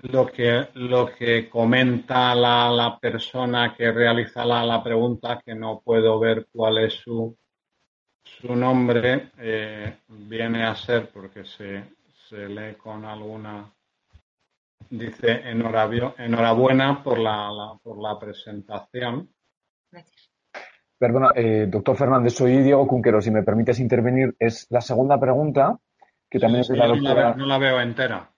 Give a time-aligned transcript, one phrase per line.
[0.00, 5.80] Lo que, lo que comenta la, la persona que realiza la, la, pregunta, que no
[5.84, 7.36] puedo ver cuál es su,
[8.22, 11.82] su nombre, eh, viene a ser, porque se,
[12.28, 13.72] se lee con alguna
[14.90, 19.28] Dice enhorabuena por la, la, por la presentación.
[19.90, 20.30] Gracias.
[20.98, 23.20] Perdona, eh, doctor Fernández, soy Diego Cunquero.
[23.20, 25.78] Si me permites intervenir, es la segunda pregunta,
[26.30, 27.14] que también sí, es de la no doctora.
[27.14, 28.30] La veo, no la veo entera.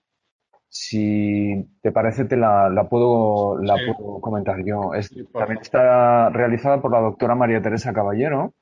[0.72, 3.82] Si te parece, te la, la puedo, la Sí.
[3.98, 4.94] puedo comentar yo.
[4.94, 8.54] Es- Sí, por también está realizada por la doctora María Teresa Caballero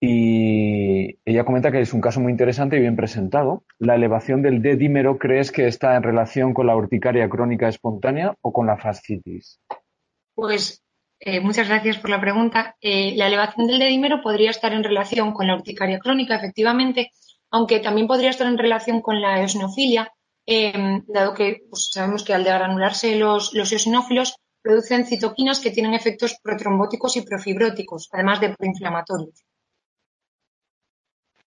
[0.00, 3.62] y ella comenta que es un caso muy interesante y bien presentado.
[3.78, 8.52] ¿La elevación del D-dímero crees que está en relación con la urticaria crónica espontánea o
[8.52, 9.60] con la fascitis?
[10.34, 10.82] Pues
[11.20, 12.76] eh, muchas gracias por la pregunta.
[12.80, 17.12] Eh, la elevación del dedímero podría estar en relación con la urticaria crónica, efectivamente,
[17.50, 20.12] aunque también podría estar en relación con la eosinofilia,
[20.46, 25.94] eh, dado que pues, sabemos que al degranularse los, los eosinófilos producen citoquinas que tienen
[25.94, 29.44] efectos protrombóticos y profibróticos, además de proinflamatorios.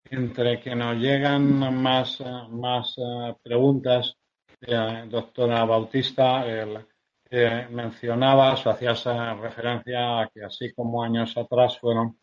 [0.10, 1.44] Entre que nos llegan
[1.82, 4.16] más, más eh, preguntas,
[4.62, 6.86] eh, doctora Bautista, el-
[7.30, 9.04] eh, mencionabas o hacías
[9.42, 12.18] referencia a que así como años atrás fueron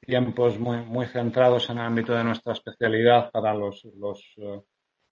[0.00, 3.86] tiempos muy, muy centrados en el ámbito de nuestra especialidad para los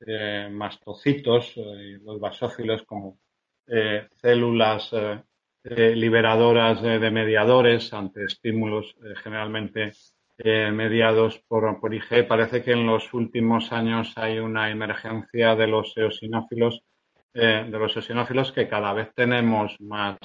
[0.00, 3.18] eh, mastocitos eh, los basófilos como
[3.66, 9.92] eh, células eh, liberadoras de, mediadores ante estímulos generalmente
[10.38, 12.28] mediados por, por IG.
[12.28, 16.82] Parece que en los últimos años hay una emergencia de los eosinófilos,
[17.32, 20.18] de los eosinófilos que cada vez tenemos más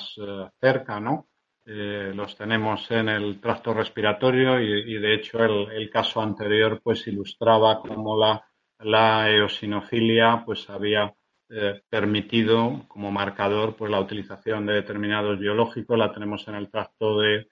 [0.59, 1.27] cerca, ¿no?
[1.65, 7.07] Los tenemos en el tracto respiratorio y, y, de hecho el, el, caso anterior pues
[7.07, 8.45] ilustraba cómo la,
[8.83, 11.13] la eosinofilia pues había
[11.49, 17.21] eh, permitido como marcador pues la utilización de determinados biológicos, la tenemos en el tracto
[17.23, 17.45] eh,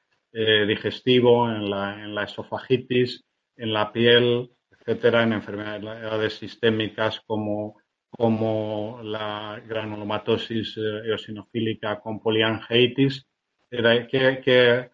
[0.66, 3.26] digestivo, en la, en la, esofagitis,
[3.58, 13.28] en la piel, etcétera, en enfermedades sistémicas como, como la granulomatosis eh, eosinofílica con poliangeitis.
[13.70, 14.90] Que, que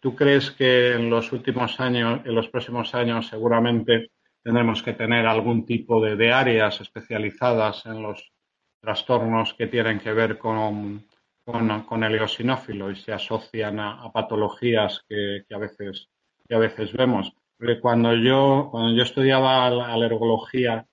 [0.00, 4.10] ¿Tú crees que en los últimos años, en los próximos años, seguramente
[4.42, 8.32] tendremos que tener algún tipo de, áreas especializadas en los
[8.80, 11.06] trastornos que tienen que ver con,
[11.44, 16.08] con, el eosinófilo y se asocian a, patologías que, a veces,
[16.46, 17.32] que a veces vemos.
[17.80, 20.86] Cuando yo, cuando yo estudiaba alergología,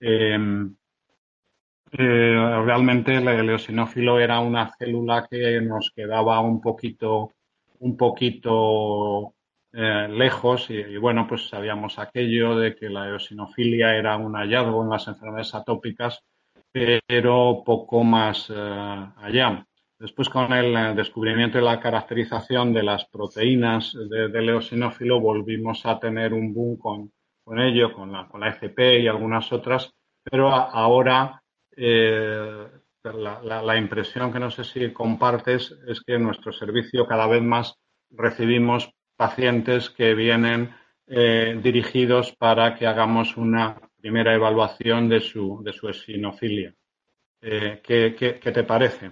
[0.00, 0.38] eh,
[1.92, 7.32] eh, realmente el, eosinófilo era una célula que nos quedaba un poquito,
[7.80, 9.34] un poquito
[9.80, 14.90] eh, lejos y, bueno, pues sabíamos aquello de que la eosinofilia era un hallazgo en
[14.90, 16.20] las enfermedades atópicas,
[16.72, 19.64] pero poco más eh, allá.
[19.96, 26.00] Después, con el descubrimiento y la caracterización de las proteínas de, del eosinófilo, volvimos a
[26.00, 27.12] tener un boom con,
[27.44, 29.92] con ello, con la, con la FP y algunas otras,
[30.24, 31.40] pero ahora
[31.76, 32.66] eh,
[33.04, 37.42] la, la, impresión que no sé si compartes es que en nuestro servicio cada vez
[37.42, 37.78] más
[38.10, 40.72] recibimos pacientes que vienen
[41.08, 46.72] eh, dirigidos para que hagamos una primera evaluación de su, de su esinofilia.
[47.42, 49.10] Eh, ¿qué, qué, te parece?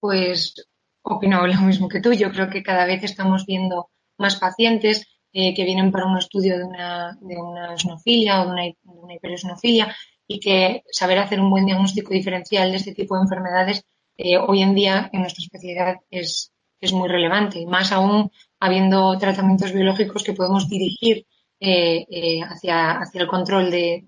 [0.00, 0.68] Pues
[1.02, 2.12] opino lo mismo que tú.
[2.12, 6.58] Yo creo que cada vez estamos viendo más pacientes eh, que vienen para un estudio
[6.58, 9.86] de una, de una esnofilia o de una, de
[10.26, 13.84] y que saber hacer un buen diagnóstico diferencial de este tipo de enfermedades
[14.16, 18.30] eh, hoy en día en nuestra especialidad es, es muy relevante y más aún
[18.64, 21.26] habiendo tratamientos biológicos que podemos dirigir
[21.60, 24.06] eh, eh, hacia, hacia el control de,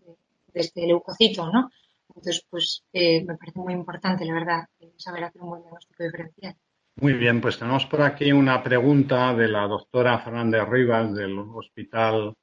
[0.55, 1.71] de, este leucocito, ¿no?
[2.09, 4.65] Entonces, pues eh, me parece muy importante, la verdad,
[4.97, 6.55] saber hacer un buen diagnóstico diferencial.
[6.99, 12.35] Muy bien, pues tenemos por aquí una pregunta de la doctora Fernández Rivas del Hospital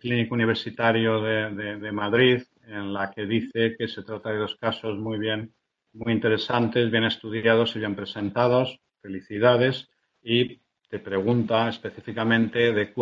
[0.00, 4.56] Clínico Universitario de, de, de, Madrid, en la que dice que se trata de dos
[4.56, 5.54] casos muy bien,
[5.92, 8.78] muy interesantes, bien estudiados y bien presentados.
[9.00, 9.88] Felicidades.
[10.22, 12.92] Y te pregunta específicamente de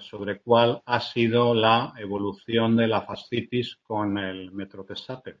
[0.00, 5.36] sobre cuál ha sido la evolución de la fascitis con el metropesate.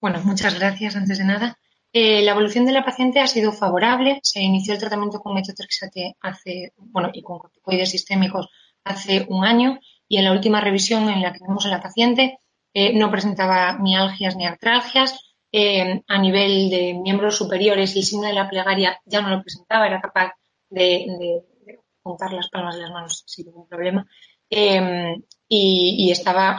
[0.00, 1.58] Bueno, muchas gracias antes de nada.
[1.92, 4.18] Eh, la evolución de la paciente ha sido favorable.
[4.22, 8.48] Se inició el tratamiento con metotrexate hace, bueno, y con corticoides sistémicos
[8.82, 9.78] hace un año
[10.08, 12.40] y en la última revisión en la que vimos a la paciente
[12.74, 15.34] eh, no presentaba mialgias ni artralgias.
[15.54, 19.86] Eh, a nivel de miembros superiores, el signo de la plegaria ya no lo presentaba,
[19.86, 20.32] era capaz
[20.72, 24.06] de, de, juntar las palmas de las manos sin ningún problema.
[24.48, 26.58] y, y, estaba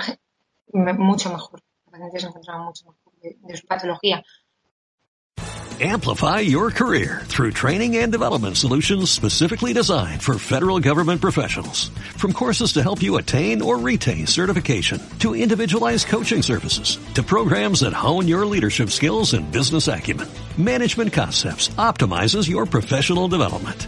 [0.74, 1.62] mucho mejor.
[1.86, 4.24] La paciente se encontraba mucho mejor de, de su patología.
[5.81, 11.89] Amplify your career through training and development solutions specifically designed for federal government professionals.
[12.15, 17.80] From courses to help you attain or retain certification, to individualized coaching services, to programs
[17.80, 20.27] that hone your leadership skills and business acumen,
[20.60, 23.88] Management Concepts optimizes your professional development.